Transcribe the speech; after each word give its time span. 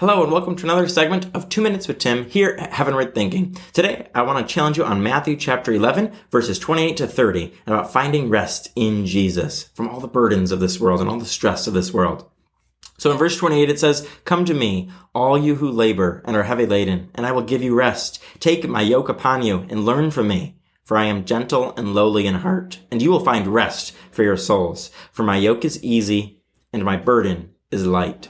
Hello 0.00 0.24
and 0.24 0.32
welcome 0.32 0.56
to 0.56 0.64
another 0.64 0.88
segment 0.88 1.28
of 1.32 1.48
Two 1.48 1.60
Minutes 1.60 1.86
with 1.86 2.00
Tim 2.00 2.28
here 2.28 2.56
at 2.58 2.72
Heavenward 2.72 3.14
Thinking. 3.14 3.56
Today, 3.72 4.08
I 4.12 4.22
want 4.22 4.44
to 4.44 4.52
challenge 4.52 4.76
you 4.76 4.84
on 4.84 5.04
Matthew 5.04 5.36
chapter 5.36 5.70
11, 5.70 6.10
verses 6.32 6.58
28 6.58 6.96
to 6.96 7.06
30, 7.06 7.54
about 7.64 7.92
finding 7.92 8.28
rest 8.28 8.72
in 8.74 9.06
Jesus 9.06 9.68
from 9.72 9.88
all 9.88 10.00
the 10.00 10.08
burdens 10.08 10.50
of 10.50 10.58
this 10.58 10.80
world 10.80 11.00
and 11.00 11.08
all 11.08 11.20
the 11.20 11.24
stress 11.24 11.68
of 11.68 11.74
this 11.74 11.94
world. 11.94 12.28
So 12.98 13.12
in 13.12 13.18
verse 13.18 13.36
28, 13.36 13.70
it 13.70 13.78
says, 13.78 14.08
Come 14.24 14.44
to 14.46 14.52
me, 14.52 14.90
all 15.14 15.38
you 15.38 15.54
who 15.54 15.70
labor 15.70 16.24
and 16.24 16.36
are 16.36 16.42
heavy 16.42 16.66
laden, 16.66 17.10
and 17.14 17.24
I 17.24 17.30
will 17.30 17.42
give 17.42 17.62
you 17.62 17.76
rest. 17.76 18.20
Take 18.40 18.68
my 18.68 18.80
yoke 18.82 19.08
upon 19.08 19.42
you 19.42 19.64
and 19.68 19.84
learn 19.84 20.10
from 20.10 20.26
me. 20.26 20.56
For 20.82 20.96
I 20.96 21.04
am 21.04 21.24
gentle 21.24 21.72
and 21.76 21.94
lowly 21.94 22.26
in 22.26 22.34
heart, 22.34 22.80
and 22.90 23.00
you 23.00 23.12
will 23.12 23.24
find 23.24 23.46
rest 23.46 23.94
for 24.10 24.24
your 24.24 24.36
souls. 24.36 24.90
For 25.12 25.22
my 25.22 25.36
yoke 25.36 25.64
is 25.64 25.82
easy 25.84 26.42
and 26.72 26.84
my 26.84 26.96
burden 26.96 27.50
is 27.70 27.86
light. 27.86 28.28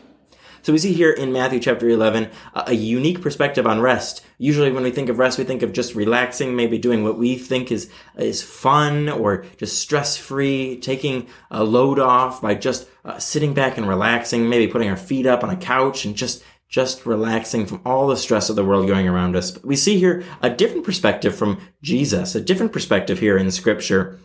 So 0.65 0.73
we 0.73 0.79
see 0.79 0.95
here 0.95 1.11
in 1.11 1.31
Matthew 1.31 1.61
chapter 1.61 1.87
11 1.91 2.30
a, 2.55 2.73
unique 2.73 3.20
perspective 3.20 3.66
on 3.66 3.83
rest. 3.83 4.25
Usually 4.38 4.73
when 4.73 4.83
we 4.83 4.91
think 4.91 5.11
of 5.11 5.19
rest, 5.19 5.37
we 5.37 5.45
think 5.45 5.61
of 5.61 5.75
just 5.75 5.95
relaxing, 5.95 6.57
maybe 6.57 6.79
doing 6.79 7.05
what 7.05 7.19
we 7.19 7.37
think 7.37 7.71
is, 7.71 7.91
is 8.16 8.43
fun 8.43 9.11
or 9.11 9.45
just 9.59 9.79
stress 9.79 10.16
free, 10.16 10.79
taking 10.79 11.27
a 11.51 11.62
load 11.62 11.98
off 11.98 12.41
by 12.41 12.55
just 12.55 12.88
uh, 13.05 13.19
sitting 13.19 13.52
back 13.52 13.77
and 13.77 13.87
relaxing, 13.87 14.48
maybe 14.48 14.66
putting 14.66 14.88
our 14.88 14.97
feet 14.97 15.27
up 15.27 15.45
on 15.45 15.51
a 15.51 15.57
couch 15.57 16.07
and 16.07 16.16
just 16.16 16.43
just 16.66 17.05
relaxing 17.05 17.66
from 17.66 17.83
all 17.85 18.07
the 18.07 18.16
stress 18.16 18.49
of 18.49 18.57
the 18.57 18.65
world 18.65 18.88
going 18.88 19.07
around 19.07 19.37
us. 19.37 19.51
But 19.51 19.66
we 19.66 19.77
see 19.77 19.99
here 19.99 20.24
a 20.41 20.49
different 20.49 20.85
perspective 20.85 21.37
from 21.37 21.60
Jesus, 21.83 22.35
a 22.35 22.41
different 22.41 22.73
perspective 22.73 23.19
here 23.19 23.37
in 23.37 23.51
scripture. 23.51 24.19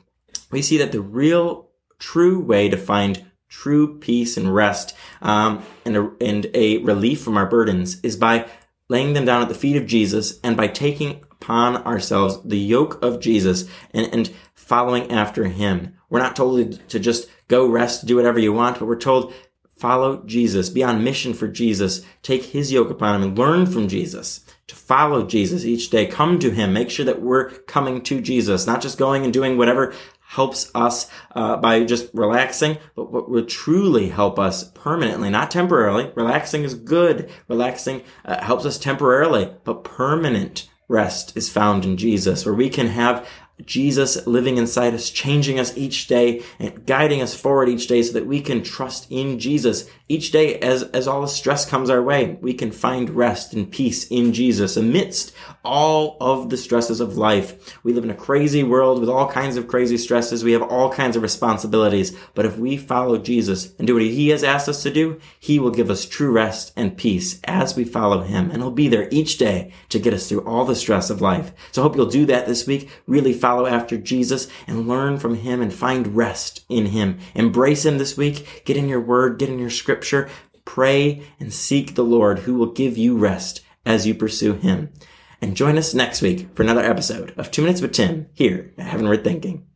We 0.52 0.62
see 0.62 0.77
that 0.77 0.94
the 0.94 1.02
real 1.02 1.70
true 1.99 2.40
way 2.40 2.70
to 2.70 2.77
find 2.77 3.29
true 3.49 3.98
peace 3.99 4.38
and 4.38 4.53
rest 4.53 4.95
um, 5.21 5.63
and, 5.85 5.98
a, 5.98 6.12
and 6.21 6.49
a 6.53 6.77
relief 6.80 7.21
from 7.21 7.35
our 7.35 7.48
burdens 7.48 7.99
is 8.02 8.16
by 8.16 8.48
laying 8.88 9.13
them 9.13 9.26
down 9.26 9.41
at 9.41 9.49
the 9.49 9.55
feet 9.55 9.76
of 9.76 9.85
Jesus 9.85 10.40
and 10.44 10.55
by 10.55 10.68
taking 10.68 11.24
upon 11.32 11.77
ourselves 11.77 12.41
the 12.43 12.57
yoke 12.57 13.04
of 13.04 13.20
Jesus 13.20 13.70
and, 13.93 14.07
and 14.13 14.32
following 14.55 15.12
after 15.12 15.46
him. 15.46 15.96
We're 16.09 16.20
not 16.20 16.35
told 16.35 16.87
to 16.90 16.99
just 16.99 17.29
go 17.48 17.68
rest, 17.68 18.05
do 18.05 18.15
whatever 18.15 18.40
you 18.40 18.54
want, 18.54 18.79
but 18.79 18.87
we're 18.87 18.96
told 18.96 19.34
follow 19.76 20.24
Jesus, 20.26 20.70
be 20.70 20.84
on 20.84 21.04
mission 21.04 21.34
for 21.34 21.48
Jesus, 21.48 22.02
take 22.21 22.43
his 22.43 22.71
yoke 22.71 22.90
upon 22.90 23.15
him 23.15 23.29
and 23.29 23.37
learn 23.37 23.65
from 23.65 23.87
Jesus 23.87 24.41
to 24.70 24.75
follow 24.75 25.25
Jesus 25.25 25.65
each 25.65 25.89
day. 25.89 26.05
Come 26.05 26.39
to 26.39 26.51
him. 26.51 26.73
Make 26.73 26.89
sure 26.89 27.05
that 27.05 27.21
we're 27.21 27.49
coming 27.49 28.01
to 28.03 28.21
Jesus, 28.21 28.65
not 28.65 28.81
just 28.81 28.98
going 28.98 29.23
and 29.23 29.34
doing 29.34 29.57
whatever 29.57 29.93
helps 30.21 30.70
us 30.75 31.09
uh, 31.35 31.57
by 31.57 31.84
just 31.84 32.09
relaxing, 32.13 32.77
but 32.95 33.12
what 33.12 33.27
will 33.29 33.45
truly 33.45 34.09
help 34.09 34.37
us 34.37 34.63
permanently, 34.71 35.29
not 35.29 35.49
temporarily. 35.49 36.12
Relaxing 36.15 36.63
is 36.63 36.75
good. 36.75 37.29
Relaxing 37.47 38.03
uh, 38.23 38.43
helps 38.43 38.63
us 38.63 38.77
temporarily, 38.77 39.51
but 39.63 39.84
permanent 39.84 40.70
rest 40.87 41.35
is 41.35 41.49
found 41.49 41.84
in 41.84 41.97
Jesus, 41.97 42.45
where 42.45 42.53
we 42.53 42.70
can 42.70 42.87
have 42.87 43.27
Jesus 43.65 44.26
living 44.26 44.57
inside 44.57 44.93
us, 44.93 45.10
changing 45.10 45.60
us 45.60 45.76
each 45.77 46.07
day 46.07 46.43
and 46.60 46.85
guiding 46.85 47.21
us 47.21 47.35
forward 47.35 47.70
each 47.70 47.88
day 47.88 48.02
so 48.02 48.13
that 48.13 48.27
we 48.27 48.41
can 48.41 48.63
trust 48.63 49.07
in 49.12 49.40
Jesus 49.40 49.90
each 50.07 50.32
day 50.32 50.57
as, 50.60 50.84
as 50.84 51.07
all 51.07 51.21
the 51.21 51.27
stress 51.27 51.70
comes 51.70 51.90
our 51.90 52.02
way. 52.02 52.37
We 52.41 52.54
can 52.54 52.71
find 52.71 53.10
rest 53.12 53.54
and 53.54 53.71
peace 53.71 54.07
in 54.07 54.34
Jesus 54.34 54.76
amidst 54.76 55.34
all 55.63 56.18
of 56.20 56.49
the 56.49 56.57
stresses 56.57 56.99
of 56.99 57.18
life. 57.18 57.77
We 57.84 57.93
live 57.93 58.04
in 58.04 58.10
a 58.10 58.15
crazy 58.15 58.63
world 58.63 58.99
with 58.99 59.10
all 59.10 59.30
kinds 59.30 59.55
of 59.55 59.68
crazy 59.68 59.98
stresses. 59.98 60.43
We 60.43 60.54
have 60.54 60.63
all 60.63 60.91
kinds 60.91 61.15
of 61.15 61.21
responsibilities. 61.21 62.18
But 62.34 62.46
if 62.46 62.57
we 62.57 62.76
follow 62.76 63.20
Jesus 63.20 63.76
and 63.77 63.85
do 63.85 63.93
what 63.93 64.03
he 64.03 64.30
has 64.30 64.44
asked 64.44 64.68
us 64.68 64.81
to 64.84 64.91
do, 64.91 65.19
he 65.40 65.59
will 65.59 65.69
give 65.69 65.91
us 65.91 66.06
true 66.06 66.31
rest 66.31 66.74
and 66.75 66.97
peace 66.97 67.40
as 67.44 67.75
we 67.75 67.84
follow 67.84 68.22
him. 68.22 68.50
And 68.50 68.62
he'll 68.62 68.72
be 68.72 68.88
there 68.88 69.07
each 69.12 69.38
day 69.38 69.72
to 69.90 70.00
get 70.00 70.13
us 70.13 70.28
through 70.28 70.46
all 70.46 70.66
the 70.66 70.75
stress 70.75 71.09
of 71.09 71.22
life. 71.22 71.52
So 71.72 71.81
I 71.81 71.84
hope 71.84 71.96
you'll 71.96 72.07
do 72.07 72.25
that 72.25 72.47
this 72.47 72.66
week. 72.66 72.90
Really 73.06 73.34
follow 73.34 73.49
follow 73.50 73.66
after 73.66 73.97
Jesus 73.97 74.47
and 74.68 74.88
learn 74.88 75.18
from 75.18 75.34
him 75.34 75.60
and 75.60 75.74
find 75.74 76.16
rest 76.16 76.64
in 76.70 76.88
him. 76.88 77.18
Embrace 77.34 77.84
him 77.84 77.98
this 77.98 78.16
week. 78.16 78.62
Get 78.64 78.78
in 78.78 78.88
your 78.88 79.02
word, 79.02 79.40
get 79.40 79.50
in 79.50 79.58
your 79.58 79.72
scripture, 79.72 80.30
pray 80.66 81.24
and 81.40 81.52
seek 81.52 81.96
the 81.96 82.04
Lord 82.04 82.40
who 82.40 82.54
will 82.54 82.72
give 82.72 82.96
you 82.96 83.18
rest 83.18 83.62
as 83.88 84.06
you 84.06 84.14
pursue 84.14 84.54
him. 84.54 84.94
And 85.42 85.58
join 85.58 85.80
us 85.80 85.96
next 85.96 86.22
week 86.22 86.50
for 86.54 86.62
another 86.62 86.84
episode 86.84 87.34
of 87.38 87.50
Two 87.50 87.64
Minutes 87.64 87.82
with 87.82 87.94
Tim 87.94 88.28
here 88.34 88.72
at 88.78 88.86
Heavenward 88.86 89.24
Thinking. 89.24 89.69